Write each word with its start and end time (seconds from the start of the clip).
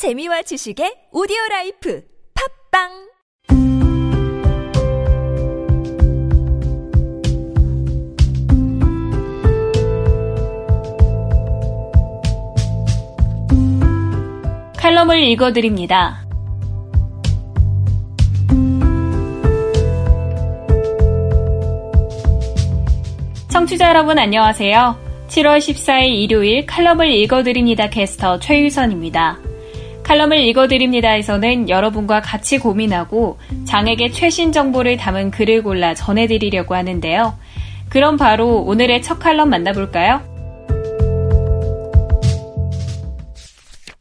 재미와 0.00 0.40
지식의 0.40 1.08
오디오 1.12 1.36
라이프 1.50 2.02
팝빵 2.72 2.88
칼럼을 14.78 15.22
읽어드립니다. 15.22 16.24
청취자 23.50 23.90
여러분 23.90 24.18
안녕하세요. 24.18 24.96
7월 25.28 25.58
14일 25.58 26.22
일요일 26.22 26.64
칼럼을 26.64 27.12
읽어드립니다 27.12 27.90
캐스터 27.90 28.38
최유선입니다. 28.38 29.49
칼럼을 30.10 30.40
읽어드립니다에서는 30.40 31.68
여러분과 31.68 32.20
같이 32.20 32.58
고민하고 32.58 33.38
장에게 33.64 34.10
최신 34.10 34.50
정보를 34.50 34.96
담은 34.96 35.30
글을 35.30 35.62
골라 35.62 35.94
전해드리려고 35.94 36.74
하는데요. 36.74 37.38
그럼 37.88 38.16
바로 38.16 38.56
오늘의 38.56 39.02
첫 39.02 39.20
칼럼 39.20 39.50
만나볼까요? 39.50 40.20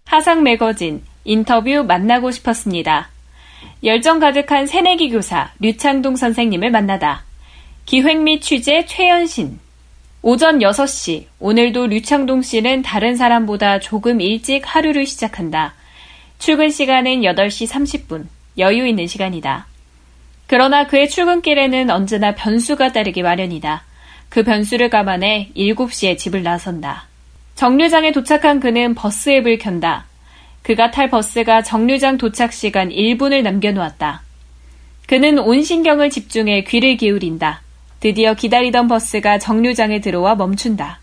하상 0.05 0.41
매거진 0.41 1.03
인터뷰 1.25 1.83
만나고 1.87 2.31
싶었습니다. 2.31 3.11
열정 3.83 4.17
가득한 4.17 4.65
새내기 4.65 5.11
교사 5.11 5.51
류창동 5.59 6.15
선생님을 6.15 6.71
만나다. 6.71 7.23
기획 7.85 8.17
및 8.23 8.41
취재 8.41 8.83
최연신. 8.87 9.59
오전 10.23 10.57
6시, 10.57 11.25
오늘도 11.39 11.85
류창동 11.85 12.41
씨는 12.41 12.81
다른 12.81 13.15
사람보다 13.15 13.79
조금 13.79 14.21
일찍 14.21 14.63
하루를 14.65 15.05
시작한다. 15.05 15.75
출근 16.39 16.69
시간은 16.69 17.21
8시 17.21 17.67
30분. 17.67 18.25
여유 18.57 18.87
있는 18.87 19.07
시간이다. 19.07 19.67
그러나 20.47 20.87
그의 20.87 21.09
출근길에는 21.09 21.89
언제나 21.89 22.33
변수가 22.33 22.93
따르기 22.93 23.21
마련이다. 23.21 23.83
그 24.29 24.43
변수를 24.43 24.89
감안해 24.89 25.51
7시에 25.55 26.17
집을 26.17 26.41
나선다. 26.41 27.07
정류장에 27.55 28.13
도착한 28.13 28.61
그는 28.61 28.95
버스 28.95 29.29
앱을 29.29 29.57
켠다. 29.57 30.05
그가 30.63 30.91
탈 30.91 31.09
버스가 31.09 31.61
정류장 31.61 32.17
도착 32.17 32.53
시간 32.53 32.89
1분을 32.89 33.43
남겨놓았다. 33.43 34.21
그는 35.07 35.39
온 35.39 35.61
신경을 35.61 36.09
집중해 36.09 36.63
귀를 36.63 36.95
기울인다. 36.95 37.61
드디어 37.99 38.33
기다리던 38.33 38.87
버스가 38.87 39.39
정류장에 39.39 39.99
들어와 39.99 40.35
멈춘다. 40.35 41.01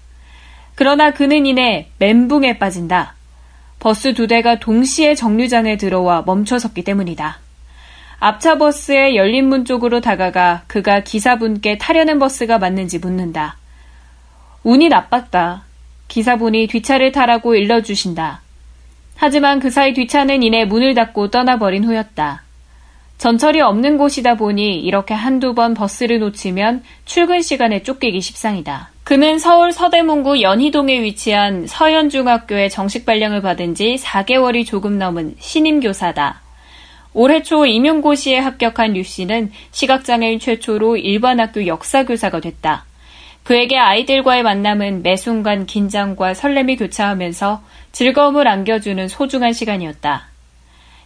그러나 0.75 1.11
그는 1.11 1.45
이내 1.45 1.89
멘붕에 1.99 2.59
빠진다. 2.59 3.16
버스 3.87 4.15
두 4.15 4.27
대가 4.27 4.59
동시에 4.59 5.15
정류장에 5.15 5.77
들어와 5.77 6.25
멈춰섰기 6.27 6.83
때문이다. 6.83 7.39
앞차 8.19 8.59
버스의 8.59 9.15
열린 9.15 9.49
문 9.49 9.65
쪽으로 9.65 10.01
다가가 10.01 10.65
그가 10.67 11.05
기사분께 11.05 11.79
타려는 11.79 12.19
버스가 12.19 12.59
맞는지 12.59 12.99
묻는다. 12.99 13.59
운이 14.65 14.89
나빴다. 14.89 15.63
기사분이 16.09 16.67
뒷차를 16.67 17.13
타라고 17.13 17.55
일러주신다. 17.55 18.41
하지만 19.15 19.61
그 19.61 19.71
사이 19.71 19.93
뒷차는 19.93 20.43
이내 20.43 20.65
문을 20.65 20.95
닫고 20.95 21.31
떠나버린 21.31 21.85
후였다. 21.85 22.43
전철이 23.19 23.61
없는 23.61 23.99
곳이다 23.99 24.35
보니 24.35 24.81
이렇게 24.81 25.15
한두 25.15 25.55
번 25.55 25.75
버스를 25.75 26.19
놓치면 26.19 26.83
출근 27.05 27.41
시간에 27.41 27.85
쫓기기 27.85 28.21
십상이다. 28.21 28.96
그는 29.07 29.39
서울 29.39 29.71
서대문구 29.71 30.43
연희동에 30.43 31.01
위치한 31.01 31.69
서현중학교에 31.69 32.69
정식 32.69 33.07
발령을 33.07 33.41
받은 33.41 33.77
지 33.77 33.95
4개월이 34.03 34.67
조금 34.67 34.99
넘은 34.99 35.37
신임교사다. 35.39 36.41
올해 37.15 37.45
초 37.45 37.67
임용고시에 37.67 38.41
합격한 38.41 38.95
류 38.95 39.05
씨는 39.05 39.53
시각장애인 39.71 40.41
최초로 40.41 40.97
일반 40.97 41.39
학교 41.39 41.69
역사교사가 41.69 42.41
됐다. 42.41 42.85
그에게 43.45 43.79
아이들과의 43.79 44.43
만남은 44.43 45.05
매 45.05 45.15
순간 45.15 45.67
긴장과 45.67 46.35
설렘이 46.35 46.75
교차하면서 46.75 47.63
즐거움을 47.93 48.49
안겨주는 48.49 49.07
소중한 49.07 49.53
시간이었다. 49.53 50.27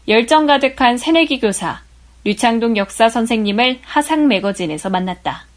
열정 0.09 0.47
가득한 0.47 0.97
새내기 0.97 1.39
교사, 1.39 1.83
류창동 2.25 2.79
역사 2.79 3.11
선생님을 3.11 3.81
하상 3.83 4.27
매거진에서 4.27 4.89
만났다. 4.89 5.50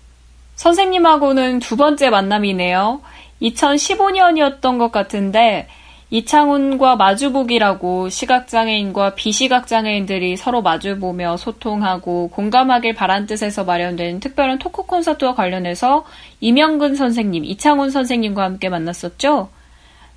선생님하고는 0.56 1.60
두 1.60 1.78
번째 1.78 2.10
만남이네요. 2.10 3.02
2015년이었던 3.42 4.78
것 4.78 4.92
같은데 4.92 5.68
이창훈과 6.14 6.96
마주보기라고 6.96 8.08
시각장애인과 8.08 9.16
비시각장애인들이 9.16 10.38
서로 10.38 10.62
마주보며 10.62 11.38
소통하고 11.38 12.30
공감하길 12.30 12.94
바란 12.94 13.26
뜻에서 13.26 13.64
마련된 13.64 14.20
특별한 14.20 14.60
토크 14.60 14.84
콘서트와 14.84 15.34
관련해서 15.34 16.06
이명근 16.40 16.94
선생님, 16.94 17.46
이창훈 17.46 17.90
선생님과 17.90 18.44
함께 18.44 18.70
만났었죠? 18.70 19.50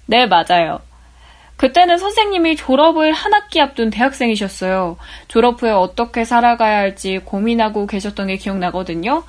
네, 0.05 0.27
맞아요. 0.27 0.81
그때는 1.57 1.97
선생님이 1.97 2.57
졸업을 2.57 3.13
한 3.13 3.33
학기 3.33 3.63
앞둔 3.63 3.89
대학생이셨어요. 3.89 4.99
졸업 5.29 5.63
후에 5.63 5.71
어떻게 5.71 6.27
살아가야 6.27 6.77
할지 6.77 7.21
고민하고 7.25 7.87
계셨던 7.87 8.27
게 8.27 8.37
기억나거든요. 8.37 9.23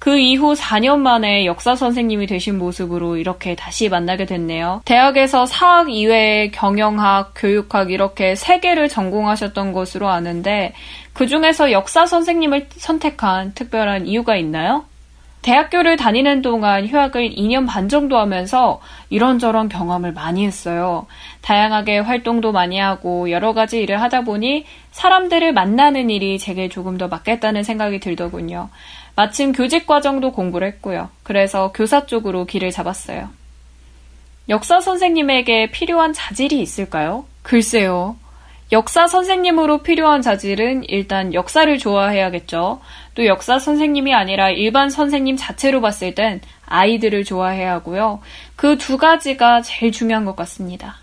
그 0.00 0.16
이후 0.16 0.54
4년 0.54 1.00
만에 1.00 1.44
역사 1.44 1.76
선생님이 1.76 2.26
되신 2.26 2.56
모습으로 2.56 3.18
이렇게 3.18 3.54
다시 3.54 3.90
만나게 3.90 4.24
됐네요. 4.24 4.80
대학에서 4.86 5.44
사학 5.44 5.92
이외에 5.92 6.50
경영학, 6.50 7.34
교육학 7.36 7.90
이렇게 7.90 8.34
세 8.34 8.60
개를 8.60 8.88
전공하셨던 8.88 9.74
것으로 9.74 10.08
아는데 10.08 10.72
그 11.12 11.26
중에서 11.26 11.70
역사 11.70 12.06
선생님을 12.06 12.68
선택한 12.70 13.52
특별한 13.54 14.06
이유가 14.06 14.36
있나요? 14.36 14.86
대학교를 15.42 15.96
다니는 15.96 16.42
동안 16.42 16.86
휴학을 16.86 17.30
2년 17.30 17.66
반 17.66 17.88
정도 17.88 18.18
하면서 18.18 18.80
이런저런 19.08 19.68
경험을 19.68 20.12
많이 20.12 20.46
했어요. 20.46 21.06
다양하게 21.40 21.98
활동도 21.98 22.52
많이 22.52 22.78
하고 22.78 23.30
여러 23.30 23.54
가지 23.54 23.80
일을 23.80 24.00
하다 24.02 24.22
보니 24.22 24.66
사람들을 24.92 25.52
만나는 25.52 26.10
일이 26.10 26.38
제게 26.38 26.68
조금 26.68 26.98
더 26.98 27.08
맞겠다는 27.08 27.62
생각이 27.62 28.00
들더군요. 28.00 28.68
마침 29.20 29.52
교직 29.52 29.86
과정도 29.86 30.32
공부를 30.32 30.66
했고요. 30.66 31.10
그래서 31.24 31.72
교사 31.72 32.06
쪽으로 32.06 32.46
길을 32.46 32.70
잡았어요. 32.70 33.28
역사 34.48 34.80
선생님에게 34.80 35.70
필요한 35.72 36.14
자질이 36.14 36.58
있을까요? 36.58 37.26
글쎄요. 37.42 38.16
역사 38.72 39.06
선생님으로 39.06 39.82
필요한 39.82 40.22
자질은 40.22 40.84
일단 40.88 41.34
역사를 41.34 41.76
좋아해야겠죠. 41.76 42.80
또 43.14 43.26
역사 43.26 43.58
선생님이 43.58 44.14
아니라 44.14 44.48
일반 44.48 44.88
선생님 44.88 45.36
자체로 45.36 45.82
봤을 45.82 46.14
땐 46.14 46.40
아이들을 46.64 47.24
좋아해야 47.24 47.74
하고요. 47.74 48.22
그 48.56 48.78
두 48.78 48.96
가지가 48.96 49.60
제일 49.60 49.92
중요한 49.92 50.24
것 50.24 50.34
같습니다. 50.34 50.96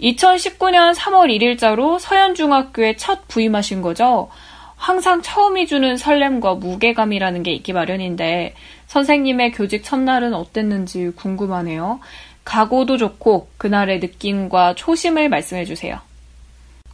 2019년 0.00 0.96
3월 0.96 1.28
1일자로 1.30 2.00
서현중학교에 2.00 2.96
첫 2.96 3.28
부임하신 3.28 3.82
거죠. 3.82 4.30
항상 4.78 5.20
처음이 5.20 5.66
주는 5.66 5.96
설렘과 5.96 6.54
무게감이라는 6.54 7.42
게 7.42 7.52
있기 7.52 7.72
마련인데 7.72 8.54
선생님의 8.86 9.52
교직 9.52 9.82
첫날은 9.84 10.32
어땠는지 10.32 11.10
궁금하네요. 11.16 12.00
각오도 12.44 12.96
좋고 12.96 13.48
그날의 13.58 13.98
느낌과 13.98 14.76
초심을 14.76 15.28
말씀해 15.28 15.64
주세요. 15.66 15.98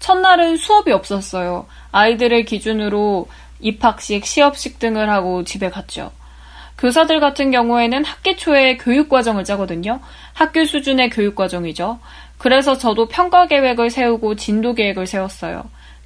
첫날은 0.00 0.56
수업이 0.56 0.90
없었어요. 0.90 1.66
아이들을 1.92 2.44
기준으로 2.46 3.28
입학식, 3.60 4.26
시업식 4.26 4.78
등을 4.78 5.08
하고 5.10 5.44
집에 5.44 5.70
갔죠. 5.70 6.10
교사들 6.78 7.20
같은 7.20 7.50
경우에는 7.50 8.04
학기 8.04 8.36
초에 8.36 8.78
교육과정을 8.78 9.44
짜거든요. 9.44 10.00
학교 10.32 10.64
수준의 10.64 11.10
교육과정이죠. 11.10 12.00
그래서 12.38 12.76
저도 12.76 13.06
평가 13.08 13.46
계획을 13.46 13.90
세우고 13.90 14.36
진도 14.36 14.74
계획을 14.74 15.06
세웠어요. 15.06 15.64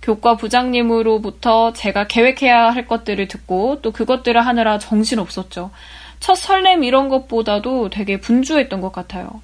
교과 0.08 0.38
부장님으로부터 0.38 1.74
제가 1.74 2.06
계획해야 2.06 2.70
할 2.70 2.86
것들을 2.86 3.28
듣고 3.28 3.80
또 3.82 3.90
그것들을 3.92 4.40
하느라 4.40 4.78
정신 4.78 5.18
없었죠. 5.18 5.70
첫 6.18 6.34
설렘 6.34 6.82
이런 6.82 7.10
것보다도 7.10 7.90
되게 7.90 8.18
분주했던 8.18 8.80
것 8.80 8.90
같아요. 8.90 9.42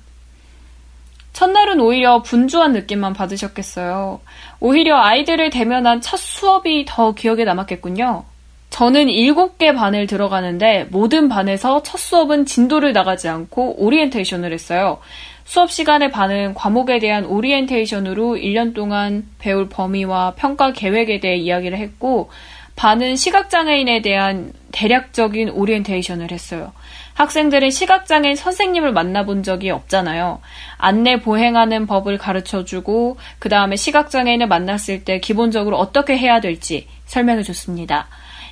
첫날은 1.34 1.80
오히려 1.80 2.22
분주한 2.22 2.72
느낌만 2.72 3.12
받으셨겠어요. 3.12 4.20
오히려 4.60 4.96
아이들을 4.96 5.50
대면한 5.50 6.00
첫 6.00 6.16
수업이 6.16 6.86
더 6.88 7.12
기억에 7.12 7.44
남았겠군요. 7.44 8.24
저는 8.70 9.06
7개 9.06 9.74
반을 9.76 10.06
들어가는데 10.06 10.86
모든 10.90 11.28
반에서 11.28 11.82
첫 11.82 11.98
수업은 11.98 12.46
진도를 12.46 12.94
나가지 12.94 13.28
않고 13.28 13.84
오리엔테이션을 13.84 14.52
했어요. 14.52 14.98
수업 15.44 15.70
시간의 15.70 16.10
반은 16.10 16.54
과목에 16.54 16.98
대한 16.98 17.26
오리엔테이션으로 17.26 18.36
1년 18.36 18.74
동안 18.74 19.26
배울 19.38 19.68
범위와 19.68 20.34
평가 20.36 20.72
계획에 20.72 21.20
대해 21.20 21.36
이야기를 21.36 21.78
했고 21.78 22.30
반은 22.76 23.16
시각장애인에 23.16 24.02
대한 24.02 24.52
대략적인 24.72 25.50
오리엔테이션을 25.50 26.32
했어요. 26.32 26.72
학생들은 27.14 27.70
시각장애인 27.70 28.34
선생님을 28.34 28.92
만나본 28.92 29.44
적이 29.44 29.70
없잖아요. 29.70 30.40
안내 30.78 31.20
보행하는 31.20 31.86
법을 31.86 32.18
가르쳐 32.18 32.64
주고, 32.64 33.16
그 33.38 33.48
다음에 33.48 33.76
시각장애인을 33.76 34.48
만났을 34.48 35.04
때 35.04 35.20
기본적으로 35.20 35.78
어떻게 35.78 36.18
해야 36.18 36.40
될지 36.40 36.88
설명해 37.06 37.44
줬습니다. 37.44 38.08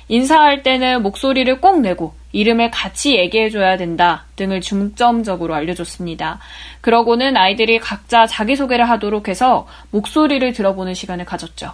인사할 0.07 0.63
때는 0.63 1.03
목소리를 1.03 1.59
꼭 1.59 1.81
내고 1.81 2.13
이름을 2.33 2.71
같이 2.71 3.15
얘기해줘야 3.15 3.77
된다 3.77 4.25
등을 4.35 4.59
중점적으로 4.59 5.55
알려줬습니다. 5.55 6.39
그러고는 6.81 7.37
아이들이 7.37 7.79
각자 7.79 8.27
자기소개를 8.27 8.89
하도록 8.89 9.27
해서 9.29 9.67
목소리를 9.91 10.51
들어보는 10.51 10.93
시간을 10.93 11.23
가졌죠. 11.23 11.73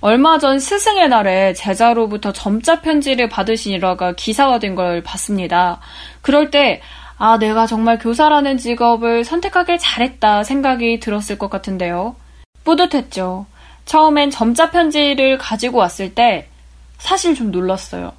얼마 0.00 0.38
전 0.38 0.58
스승의 0.58 1.10
날에 1.10 1.52
제자로부터 1.52 2.32
점자 2.32 2.80
편지를 2.80 3.28
받으신 3.28 3.72
일화가 3.74 4.14
기사화된 4.14 4.74
걸 4.74 5.02
봤습니다. 5.02 5.78
그럴 6.22 6.50
때, 6.50 6.80
아, 7.18 7.38
내가 7.38 7.66
정말 7.66 7.98
교사라는 7.98 8.56
직업을 8.56 9.24
선택하길 9.24 9.76
잘했다 9.78 10.42
생각이 10.42 11.00
들었을 11.00 11.36
것 11.36 11.50
같은데요. 11.50 12.16
뿌듯했죠. 12.64 13.44
처음엔 13.84 14.30
점자 14.30 14.70
편지를 14.70 15.36
가지고 15.36 15.78
왔을 15.78 16.14
때 16.14 16.48
사실 16.96 17.34
좀 17.34 17.50
놀랐어요. 17.50 18.12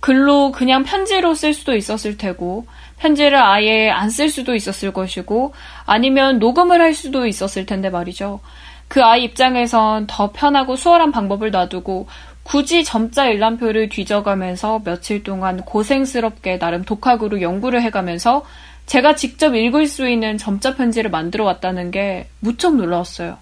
글로 0.00 0.50
그냥 0.52 0.82
편지로 0.84 1.34
쓸 1.34 1.52
수도 1.54 1.74
있었을 1.76 2.16
테고, 2.16 2.66
편지를 2.98 3.38
아예 3.38 3.90
안 3.90 4.08
쓸 4.10 4.30
수도 4.30 4.54
있었을 4.54 4.92
것이고, 4.92 5.52
아니면 5.86 6.38
녹음을 6.38 6.80
할 6.80 6.94
수도 6.94 7.26
있었을 7.26 7.66
텐데 7.66 7.90
말이죠. 7.90 8.40
그 8.88 9.04
아이 9.04 9.24
입장에선 9.24 10.06
더 10.08 10.32
편하고 10.32 10.76
수월한 10.76 11.12
방법을 11.12 11.50
놔두고, 11.50 12.08
굳이 12.42 12.82
점자 12.82 13.26
일람표를 13.28 13.90
뒤져가면서 13.90 14.80
며칠 14.84 15.22
동안 15.22 15.62
고생스럽게 15.62 16.58
나름 16.58 16.82
독학으로 16.84 17.42
연구를 17.42 17.82
해가면서 17.82 18.44
제가 18.86 19.14
직접 19.14 19.54
읽을 19.54 19.86
수 19.86 20.08
있는 20.08 20.36
점자 20.36 20.74
편지를 20.74 21.10
만들어 21.10 21.44
왔다는 21.44 21.90
게 21.92 22.26
무척 22.40 22.74
놀라웠어요. 22.74 23.38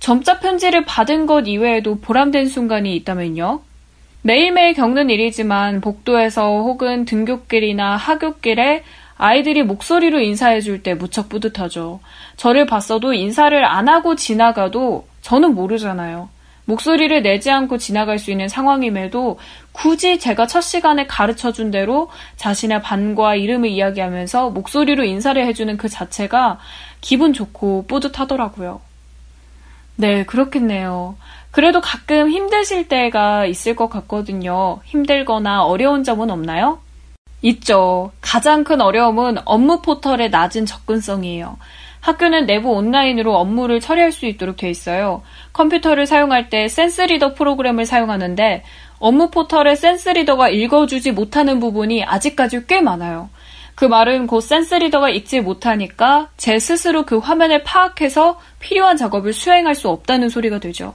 점자 0.00 0.38
편지를 0.40 0.84
받은 0.86 1.26
것 1.26 1.46
이외에도 1.48 1.98
보람된 2.00 2.48
순간이 2.48 2.94
있다면요? 2.96 3.60
매일매일 4.26 4.74
겪는 4.74 5.08
일이지만 5.08 5.80
복도에서 5.80 6.60
혹은 6.62 7.04
등굣길이나 7.04 7.96
하굣길에 7.96 8.82
아이들이 9.16 9.62
목소리로 9.62 10.18
인사해 10.18 10.60
줄 10.60 10.82
때 10.82 10.94
무척 10.94 11.28
뿌듯하죠. 11.28 12.00
저를 12.36 12.66
봤어도 12.66 13.12
인사를 13.12 13.64
안 13.64 13.88
하고 13.88 14.16
지나가도 14.16 15.06
저는 15.22 15.54
모르잖아요. 15.54 16.28
목소리를 16.64 17.22
내지 17.22 17.52
않고 17.52 17.78
지나갈 17.78 18.18
수 18.18 18.32
있는 18.32 18.48
상황임에도 18.48 19.38
굳이 19.70 20.18
제가 20.18 20.48
첫 20.48 20.60
시간에 20.60 21.06
가르쳐 21.06 21.52
준 21.52 21.70
대로 21.70 22.10
자신의 22.34 22.82
반과 22.82 23.36
이름을 23.36 23.68
이야기하면서 23.68 24.50
목소리로 24.50 25.04
인사를 25.04 25.40
해주는 25.46 25.76
그 25.76 25.88
자체가 25.88 26.58
기분 27.00 27.32
좋고 27.32 27.84
뿌듯하더라고요. 27.86 28.80
네, 29.94 30.24
그렇겠네요. 30.24 31.16
그래도 31.56 31.80
가끔 31.80 32.28
힘드실 32.28 32.86
때가 32.86 33.46
있을 33.46 33.74
것 33.74 33.88
같거든요. 33.88 34.80
힘들거나 34.84 35.64
어려운 35.64 36.04
점은 36.04 36.28
없나요? 36.28 36.80
있죠. 37.40 38.12
가장 38.20 38.62
큰 38.62 38.82
어려움은 38.82 39.38
업무 39.46 39.80
포털의 39.80 40.28
낮은 40.28 40.66
접근성이에요. 40.66 41.56
학교는 42.00 42.44
내부 42.44 42.72
온라인으로 42.72 43.34
업무를 43.34 43.80
처리할 43.80 44.12
수 44.12 44.26
있도록 44.26 44.58
돼 44.58 44.68
있어요. 44.68 45.22
컴퓨터를 45.54 46.04
사용할 46.04 46.50
때 46.50 46.68
센스 46.68 47.00
리더 47.00 47.32
프로그램을 47.32 47.86
사용하는데 47.86 48.62
업무 48.98 49.30
포털의 49.30 49.76
센스 49.76 50.10
리더가 50.10 50.50
읽어주지 50.50 51.12
못하는 51.12 51.58
부분이 51.58 52.04
아직까지 52.04 52.66
꽤 52.66 52.82
많아요. 52.82 53.30
그 53.74 53.86
말은 53.86 54.26
곧 54.26 54.42
센스 54.42 54.74
리더가 54.74 55.08
읽지 55.08 55.40
못하니까 55.40 56.28
제 56.36 56.58
스스로 56.58 57.06
그 57.06 57.16
화면을 57.16 57.62
파악해서 57.62 58.38
필요한 58.60 58.98
작업을 58.98 59.32
수행할 59.32 59.74
수 59.74 59.88
없다는 59.88 60.28
소리가 60.28 60.58
되죠. 60.58 60.92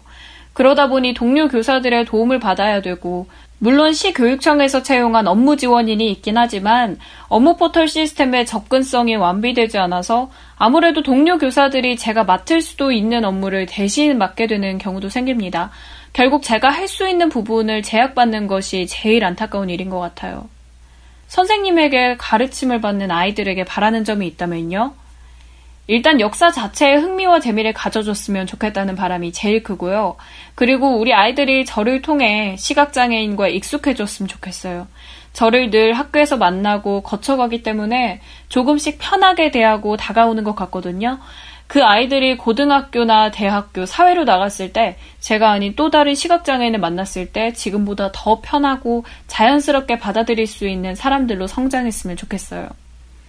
그러다 0.53 0.87
보니 0.87 1.13
동료 1.13 1.47
교사들의 1.47 2.05
도움을 2.05 2.39
받아야 2.39 2.81
되고, 2.81 3.27
물론 3.63 3.93
시 3.93 4.11
교육청에서 4.11 4.81
채용한 4.81 5.27
업무 5.27 5.55
지원인이 5.55 6.11
있긴 6.13 6.37
하지만 6.37 6.97
업무 7.27 7.57
포털 7.57 7.87
시스템의 7.87 8.47
접근성이 8.47 9.15
완비되지 9.15 9.77
않아서 9.77 10.31
아무래도 10.57 11.03
동료 11.03 11.37
교사들이 11.37 11.95
제가 11.95 12.23
맡을 12.23 12.61
수도 12.61 12.91
있는 12.91 13.23
업무를 13.23 13.67
대신 13.67 14.17
맡게 14.17 14.47
되는 14.47 14.79
경우도 14.79 15.09
생깁니다. 15.09 15.69
결국 16.13 16.41
제가 16.41 16.69
할 16.69 16.87
수 16.87 17.07
있는 17.07 17.29
부분을 17.29 17.83
제약받는 17.83 18.47
것이 18.47 18.87
제일 18.87 19.23
안타까운 19.23 19.69
일인 19.69 19.89
것 19.89 19.99
같아요. 19.99 20.49
선생님에게 21.27 22.17
가르침을 22.17 22.81
받는 22.81 23.11
아이들에게 23.11 23.63
바라는 23.63 24.03
점이 24.03 24.27
있다면요? 24.27 24.93
일단 25.87 26.19
역사 26.21 26.51
자체에 26.51 26.95
흥미와 26.95 27.39
재미를 27.39 27.73
가져줬으면 27.73 28.47
좋겠다는 28.47 28.95
바람이 28.95 29.33
제일 29.33 29.63
크고요. 29.63 30.15
그리고 30.55 30.97
우리 30.97 31.13
아이들이 31.13 31.65
저를 31.65 32.01
통해 32.01 32.55
시각장애인과 32.57 33.47
익숙해졌으면 33.49 34.27
좋겠어요. 34.27 34.87
저를 35.33 35.69
늘 35.69 35.93
학교에서 35.93 36.37
만나고 36.37 37.01
거쳐가기 37.03 37.63
때문에 37.63 38.21
조금씩 38.49 38.97
편하게 38.99 39.51
대하고 39.51 39.97
다가오는 39.97 40.43
것 40.43 40.55
같거든요. 40.55 41.19
그 41.67 41.83
아이들이 41.85 42.35
고등학교나 42.35 43.31
대학교, 43.31 43.85
사회로 43.85 44.25
나갔을 44.25 44.73
때 44.73 44.97
제가 45.21 45.51
아닌 45.51 45.73
또 45.77 45.89
다른 45.89 46.15
시각장애인을 46.15 46.79
만났을 46.79 47.31
때 47.31 47.53
지금보다 47.53 48.11
더 48.13 48.41
편하고 48.41 49.05
자연스럽게 49.27 49.97
받아들일 49.97 50.47
수 50.47 50.67
있는 50.67 50.95
사람들로 50.95 51.47
성장했으면 51.47 52.17
좋겠어요. 52.17 52.67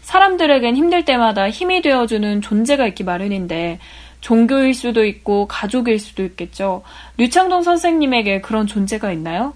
사람들에겐 0.03 0.77
힘들 0.77 1.05
때마다 1.05 1.49
힘이 1.49 1.81
되어주는 1.83 2.43
존재가 2.43 2.87
있기 2.89 3.05
마련인데 3.05 3.79
종교일 4.21 4.75
수도 4.75 5.05
있고 5.05 5.49
가족일 5.49 5.99
수도 5.99 6.25
있겠죠. 6.25 6.83
류창동 7.17 7.63
선생님에게 7.63 8.41
그런 8.41 8.67
존재가 8.67 9.13
있나요? 9.13 9.55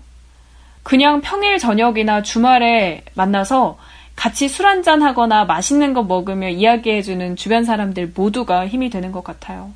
그냥 0.83 1.21
평일 1.21 1.59
저녁이나 1.59 2.23
주말에 2.23 3.03
만나서 3.15 3.79
같이 4.15 4.49
술 4.49 4.67
한잔 4.67 5.03
하거나 5.03 5.45
맛있는 5.45 5.93
거 5.93 6.03
먹으며 6.03 6.49
이야기해주는 6.49 7.37
주변 7.37 7.65
사람들 7.65 8.13
모두가 8.15 8.67
힘이 8.67 8.89
되는 8.89 9.13
것 9.13 9.23
같아요. 9.23 9.73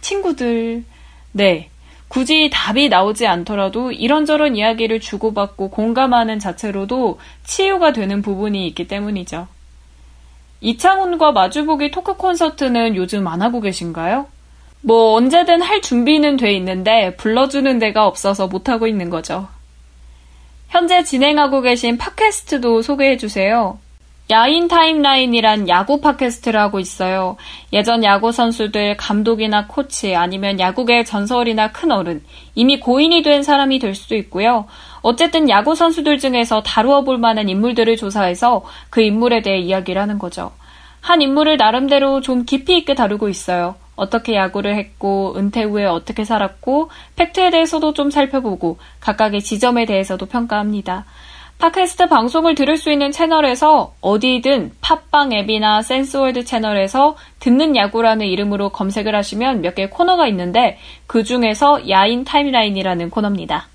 친구들, 0.00 0.84
네. 1.32 1.70
굳이 2.08 2.48
답이 2.52 2.90
나오지 2.90 3.26
않더라도 3.26 3.90
이런저런 3.90 4.54
이야기를 4.54 5.00
주고받고 5.00 5.70
공감하는 5.70 6.38
자체로도 6.38 7.18
치유가 7.42 7.92
되는 7.92 8.22
부분이 8.22 8.68
있기 8.68 8.86
때문이죠. 8.86 9.48
이창훈과 10.64 11.32
마주보기 11.32 11.90
토크 11.90 12.14
콘서트는 12.16 12.96
요즘 12.96 13.26
안 13.26 13.42
하고 13.42 13.60
계신가요? 13.60 14.26
뭐 14.80 15.12
언제든 15.12 15.60
할 15.60 15.82
준비는 15.82 16.38
돼 16.38 16.54
있는데 16.54 17.14
불러주는 17.16 17.78
데가 17.78 18.06
없어서 18.06 18.46
못하고 18.46 18.86
있는 18.86 19.10
거죠. 19.10 19.46
현재 20.70 21.04
진행하고 21.04 21.60
계신 21.60 21.98
팟캐스트도 21.98 22.80
소개해 22.80 23.18
주세요. 23.18 23.78
야인 24.30 24.68
타임라인이란 24.68 25.68
야구 25.68 26.00
팟캐스트를 26.00 26.58
하고 26.58 26.80
있어요. 26.80 27.36
예전 27.74 28.02
야구 28.04 28.32
선수들, 28.32 28.96
감독이나 28.96 29.66
코치, 29.66 30.16
아니면 30.16 30.58
야구계 30.58 31.04
전설이나 31.04 31.72
큰 31.72 31.92
어른, 31.92 32.22
이미 32.54 32.80
고인이 32.80 33.22
된 33.22 33.42
사람이 33.42 33.78
될 33.80 33.94
수도 33.94 34.16
있고요. 34.16 34.64
어쨌든 35.02 35.50
야구 35.50 35.74
선수들 35.74 36.18
중에서 36.18 36.62
다루어 36.62 37.02
볼 37.02 37.18
만한 37.18 37.50
인물들을 37.50 37.96
조사해서 37.96 38.64
그 38.88 39.02
인물에 39.02 39.42
대해 39.42 39.58
이야기를 39.58 40.00
하는 40.00 40.18
거죠. 40.18 40.52
한 41.02 41.20
인물을 41.20 41.58
나름대로 41.58 42.22
좀 42.22 42.46
깊이 42.46 42.78
있게 42.78 42.94
다루고 42.94 43.28
있어요. 43.28 43.74
어떻게 43.94 44.34
야구를 44.34 44.74
했고, 44.76 45.34
은퇴 45.36 45.64
후에 45.64 45.84
어떻게 45.84 46.24
살았고, 46.24 46.90
팩트에 47.16 47.50
대해서도 47.50 47.92
좀 47.92 48.10
살펴보고, 48.10 48.78
각각의 49.00 49.42
지점에 49.42 49.84
대해서도 49.84 50.26
평가합니다. 50.26 51.04
팟캐스트 51.64 52.08
방송을 52.08 52.54
들을 52.54 52.76
수 52.76 52.92
있는 52.92 53.10
채널에서 53.10 53.94
어디든 54.02 54.72
팟빵 54.82 55.32
앱이나 55.32 55.80
센스월드 55.80 56.44
채널에서 56.44 57.16
듣는 57.38 57.74
야구라는 57.74 58.26
이름으로 58.26 58.68
검색을 58.68 59.14
하시면 59.14 59.62
몇 59.62 59.74
개 59.74 59.88
코너가 59.88 60.28
있는데 60.28 60.76
그 61.06 61.24
중에서 61.24 61.88
야인 61.88 62.24
타임라인이라는 62.24 63.08
코너입니다. 63.08 63.68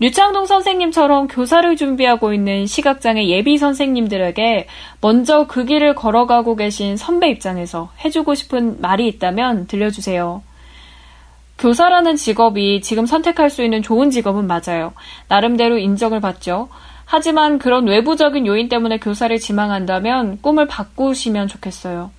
류창동 0.00 0.46
선생님처럼 0.46 1.28
교사를 1.28 1.76
준비하고 1.76 2.32
있는 2.32 2.66
시각장애 2.66 3.28
예비 3.28 3.58
선생님들에게 3.58 4.66
먼저 5.02 5.46
그 5.46 5.66
길을 5.66 5.96
걸어가고 5.96 6.56
계신 6.56 6.96
선배 6.96 7.28
입장에서 7.28 7.90
해주고 8.06 8.36
싶은 8.36 8.80
말이 8.80 9.06
있다면 9.06 9.66
들려주세요. 9.66 10.42
교사라는 11.58 12.16
직업이 12.16 12.80
지금 12.80 13.04
선택할 13.04 13.50
수 13.50 13.62
있는 13.62 13.82
좋은 13.82 14.10
직업은 14.10 14.46
맞아요. 14.46 14.94
나름대로 15.28 15.76
인정을 15.76 16.20
받죠. 16.20 16.70
하지만 17.10 17.58
그런 17.58 17.88
외부적인 17.88 18.46
요인 18.46 18.68
때문에 18.68 18.98
교사를 18.98 19.34
지망한다면 19.38 20.42
꿈을 20.42 20.66
바꾸시면 20.66 21.48
좋겠어요. 21.48 22.10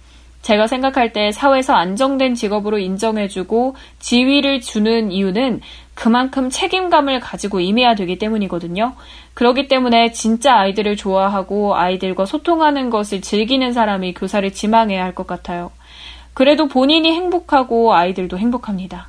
제가 0.42 0.66
생각할 0.66 1.14
때 1.14 1.32
사회에서 1.32 1.74
안정된 1.74 2.34
직업으로 2.34 2.80
인정해주고 2.80 3.76
지위를 4.00 4.62
주는 4.62 5.12
이유는 5.12 5.62
그만큼 5.94 6.50
책임감을 6.50 7.20
가지고 7.20 7.60
임해야 7.60 7.94
되기 7.94 8.18
때문이거든요. 8.18 8.94
그렇기 9.36 9.68
때문에 9.68 10.12
진짜 10.12 10.56
아이들을 10.56 10.96
좋아하고 10.96 11.76
아이들과 11.76 12.26
소통하는 12.26 12.90
것을 12.90 13.22
즐기는 13.22 13.72
사람이 13.72 14.16
교사를 14.16 14.52
지망해야 14.52 15.04
할 15.04 15.14
것 15.14 15.28
같아요. 15.28 15.70
그래도 16.34 16.68
본인이 16.68 17.14
행복하고 17.14 17.94
아이들도 17.94 18.40
행복합니다. 18.40 19.08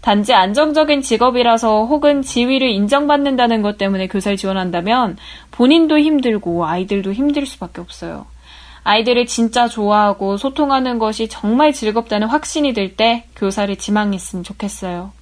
단지 0.00 0.32
안정적인 0.32 1.02
직업이라서 1.02 1.84
혹은 1.86 2.22
지위를 2.22 2.68
인정받는다는 2.70 3.62
것 3.62 3.78
때문에 3.78 4.06
교사를 4.06 4.36
지원한다면 4.36 5.16
본인도 5.50 5.98
힘들고 5.98 6.66
아이들도 6.66 7.12
힘들 7.12 7.46
수밖에 7.46 7.80
없어요. 7.80 8.26
아이들을 8.84 9.26
진짜 9.26 9.68
좋아하고 9.68 10.36
소통하는 10.38 10.98
것이 10.98 11.28
정말 11.28 11.72
즐겁다는 11.72 12.28
확신이 12.28 12.72
들 12.72 12.96
때 12.96 13.24
교사를 13.36 13.74
지망했으면 13.76 14.44
좋겠어요. 14.44 15.12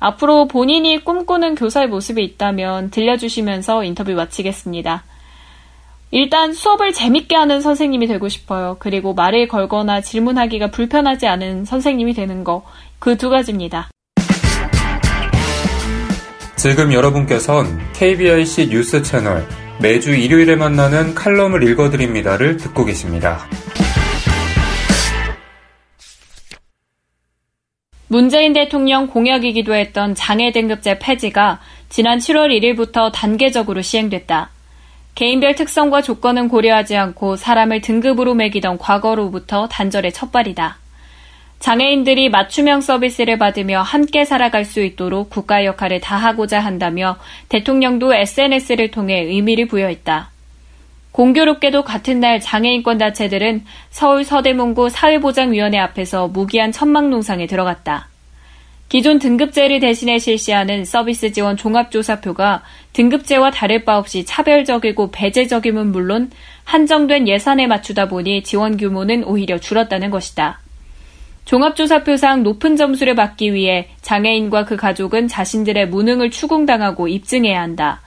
앞으로 0.00 0.48
본인이 0.48 0.98
꿈꾸는 1.04 1.54
교사의 1.54 1.88
모습이 1.88 2.24
있다면 2.24 2.90
들려주시면서 2.90 3.84
인터뷰 3.84 4.12
마치겠습니다. 4.14 5.04
일단 6.14 6.52
수업을 6.52 6.92
재밌게 6.92 7.34
하는 7.34 7.62
선생님이 7.62 8.06
되고 8.06 8.28
싶어요. 8.28 8.76
그리고 8.78 9.14
말을 9.14 9.48
걸거나 9.48 10.02
질문하기가 10.02 10.70
불편하지 10.70 11.26
않은 11.26 11.64
선생님이 11.64 12.12
되는 12.12 12.44
거. 12.44 12.64
그 12.98 13.16
두 13.16 13.30
가지입니다. 13.30 13.88
지금 16.56 16.92
여러분께선 16.92 17.78
KBIC 17.94 18.68
뉴스 18.68 19.02
채널 19.02 19.46
매주 19.80 20.14
일요일에 20.14 20.54
만나는 20.54 21.14
칼럼을 21.14 21.62
읽어드립니다를 21.68 22.58
듣고 22.58 22.84
계십니다. 22.84 23.38
문재인 28.08 28.52
대통령 28.52 29.06
공약이기도 29.06 29.74
했던 29.74 30.14
장애 30.14 30.52
등급제 30.52 30.98
폐지가 30.98 31.60
지난 31.88 32.18
7월 32.18 32.50
1일부터 32.50 33.10
단계적으로 33.12 33.80
시행됐다. 33.80 34.50
개인별 35.14 35.54
특성과 35.54 36.02
조건은 36.02 36.48
고려하지 36.48 36.96
않고 36.96 37.36
사람을 37.36 37.80
등급으로 37.82 38.34
매기던 38.34 38.78
과거로부터 38.78 39.68
단절의 39.68 40.12
첫발이다. 40.12 40.78
장애인들이 41.58 42.28
맞춤형 42.28 42.80
서비스를 42.80 43.38
받으며 43.38 43.82
함께 43.82 44.24
살아갈 44.24 44.64
수 44.64 44.82
있도록 44.82 45.30
국가 45.30 45.64
역할을 45.64 46.00
다하고자 46.00 46.58
한다며 46.58 47.18
대통령도 47.50 48.14
SNS를 48.14 48.90
통해 48.90 49.20
의미를 49.20 49.68
부여했다. 49.68 50.30
공교롭게도 51.12 51.84
같은 51.84 52.20
날 52.20 52.40
장애인권 52.40 52.98
단체들은 52.98 53.64
서울 53.90 54.24
서대문구 54.24 54.88
사회보장위원회 54.88 55.78
앞에서 55.78 56.26
무기한 56.28 56.72
천막 56.72 57.10
농상에 57.10 57.46
들어갔다. 57.46 58.08
기존 58.92 59.18
등급제를 59.18 59.80
대신해 59.80 60.18
실시하는 60.18 60.84
서비스 60.84 61.32
지원 61.32 61.56
종합조사표가 61.56 62.62
등급제와 62.92 63.50
다를 63.50 63.86
바 63.86 63.96
없이 63.96 64.26
차별적이고 64.26 65.10
배제적임은 65.12 65.92
물론 65.92 66.30
한정된 66.64 67.26
예산에 67.26 67.66
맞추다 67.68 68.08
보니 68.08 68.42
지원 68.42 68.76
규모는 68.76 69.24
오히려 69.24 69.56
줄었다는 69.56 70.10
것이다. 70.10 70.60
종합조사표상 71.46 72.42
높은 72.42 72.76
점수를 72.76 73.14
받기 73.14 73.54
위해 73.54 73.88
장애인과 74.02 74.66
그 74.66 74.76
가족은 74.76 75.26
자신들의 75.26 75.88
무능을 75.88 76.30
추궁당하고 76.30 77.08
입증해야 77.08 77.62
한다. 77.62 78.02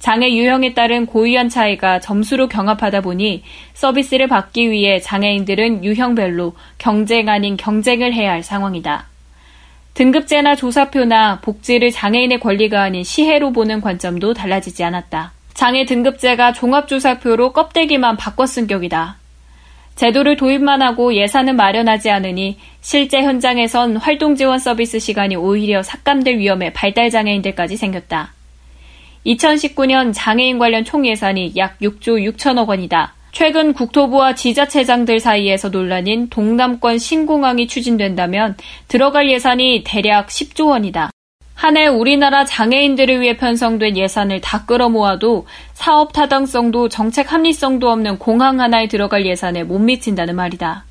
장애 0.00 0.34
유형에 0.34 0.74
따른 0.74 1.06
고유한 1.06 1.48
차이가 1.48 2.00
점수로 2.00 2.48
경합하다 2.48 3.02
보니 3.02 3.44
서비스를 3.74 4.26
받기 4.26 4.72
위해 4.72 4.98
장애인들은 4.98 5.84
유형별로 5.84 6.54
경쟁 6.78 7.28
아닌 7.28 7.56
경쟁을 7.56 8.12
해야 8.12 8.32
할 8.32 8.42
상황이다. 8.42 9.13
등급제나 9.94 10.56
조사표나 10.56 11.38
복지를 11.40 11.92
장애인의 11.92 12.40
권리가 12.40 12.82
아닌 12.82 13.04
시혜로 13.04 13.52
보는 13.52 13.80
관점도 13.80 14.34
달라지지 14.34 14.82
않았다. 14.82 15.32
장애 15.54 15.84
등급제가 15.84 16.52
종합조사표로 16.52 17.52
껍데기만 17.52 18.16
바꿔 18.16 18.44
쓴 18.44 18.66
격이다. 18.66 19.16
제도를 19.94 20.36
도입만 20.36 20.82
하고 20.82 21.14
예산은 21.14 21.54
마련하지 21.54 22.10
않으니 22.10 22.58
실제 22.80 23.22
현장에선 23.22 23.96
활동 23.96 24.34
지원 24.34 24.58
서비스 24.58 24.98
시간이 24.98 25.36
오히려 25.36 25.84
삭감될 25.84 26.38
위험에 26.38 26.72
발달 26.72 27.10
장애인들까지 27.10 27.76
생겼다. 27.76 28.32
2019년 29.24 30.12
장애인 30.12 30.58
관련 30.58 30.84
총 30.84 31.06
예산이 31.06 31.52
약 31.56 31.78
6조 31.78 32.32
6천억 32.32 32.68
원이다. 32.68 33.13
최근 33.34 33.72
국토부와 33.72 34.36
지자체장들 34.36 35.18
사이에서 35.18 35.68
논란인 35.68 36.28
동남권 36.28 36.98
신공항이 36.98 37.66
추진된다면 37.66 38.56
들어갈 38.86 39.28
예산이 39.28 39.82
대략 39.84 40.28
10조 40.28 40.68
원이다. 40.68 41.10
한해 41.54 41.88
우리나라 41.88 42.44
장애인들을 42.44 43.20
위해 43.20 43.36
편성된 43.36 43.96
예산을 43.96 44.40
다 44.40 44.64
끌어모아도 44.66 45.48
사업 45.72 46.12
타당성도 46.12 46.88
정책 46.88 47.32
합리성도 47.32 47.90
없는 47.90 48.20
공항 48.20 48.60
하나에 48.60 48.86
들어갈 48.86 49.26
예산에 49.26 49.64
못 49.64 49.80
미친다는 49.80 50.36
말이다. 50.36 50.84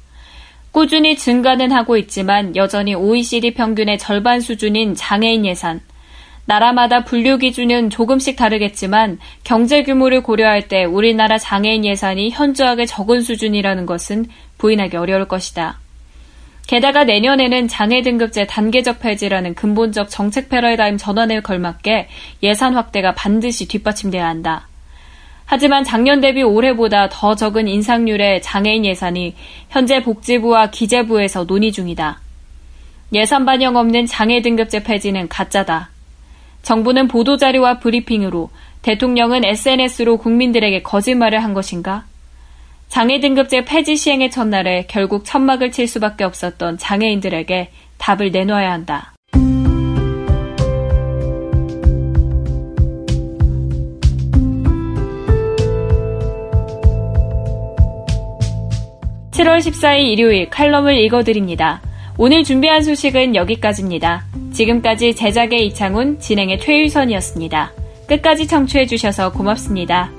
꾸준히 0.72 1.16
증가는 1.16 1.72
하고 1.72 1.96
있지만 1.96 2.58
여전히 2.58 2.94
OECD 2.94 3.54
평균의 3.54 4.00
절반 4.00 4.42
수준인 4.42 4.96
장애인 4.96 5.46
예산, 5.46 5.80
나라마다 6.46 7.04
분류 7.04 7.38
기준은 7.38 7.90
조금씩 7.90 8.36
다르겠지만 8.36 9.20
경제 9.44 9.84
규모를 9.84 10.22
고려할 10.22 10.68
때 10.68 10.84
우리나라 10.84 11.38
장애인 11.38 11.86
예산이 11.86 12.32
현저하게 12.32 12.86
적은 12.86 13.22
수준이라는 13.22 13.86
것은 13.86 14.26
부인하기 14.58 14.98
어려울 14.98 15.28
것이다. 15.28 15.80
게다가 16.68 17.04
내년에는 17.04 17.68
장애 17.68 18.02
등급제 18.02 18.48
단계적 18.48 19.00
폐지라는 19.00 19.54
근본적 19.54 20.10
정책 20.10 20.50
패러다임 20.50 20.98
전환에 20.98 21.42
걸맞게 21.42 22.08
예산 22.42 22.76
확대가 22.76 23.14
반드시 23.14 23.68
뒷받침돼야 23.68 24.26
한다. 24.26 24.68
하지만 25.46 25.84
작년 25.84 26.22
대비 26.22 26.42
올해보다 26.42 27.10
더 27.10 27.36
적은 27.36 27.68
인상률의 27.68 28.42
장애인 28.42 28.86
예산이 28.86 29.36
현재 29.70 30.02
복지부와 30.02 30.72
기재부에서 30.72 31.46
논의 31.46 31.72
중이다. 31.72 32.22
예산 33.14 33.46
반영 33.46 33.76
없는 33.76 34.06
장애 34.06 34.42
등급제 34.42 34.84
폐지는 34.84 35.28
가짜다. 35.28 35.93
정부는 36.64 37.10
보도자료와 37.10 37.80
브리핑으로 37.80 38.50
대통령은 38.82 39.46
SNS로 39.46 40.18
국민들에게 40.18 40.82
거짓말을 40.82 41.44
한 41.44 41.54
것인가? 41.54 42.06
장애 42.88 43.20
등급제 43.20 43.66
폐지 43.66 43.96
시행의 43.96 44.32
첫날에 44.32 44.86
결국 44.88 45.26
천막을 45.26 45.72
칠 45.72 45.88
수밖에 45.88 46.24
없었던 46.24 46.78
장애인들에게 46.78 47.70
답을 47.98 48.32
내놔야 48.32 48.72
한다. 48.72 49.14
(7월 59.32 59.58
14일) 59.58 60.08
일요일 60.10 60.50
칼럼을 60.50 60.96
읽어드립니다. 61.00 61.82
오늘 62.18 62.44
준비한 62.44 62.84
소식은 62.84 63.36
여기까지입니다. 63.36 64.26
지금까지 64.54 65.16
제작의 65.16 65.68
이창훈, 65.68 66.20
진행의 66.20 66.60
최유선이었습니다. 66.60 67.74
끝까지 68.08 68.48
청취해주셔서 68.48 69.32
고맙습니다. 69.32 70.12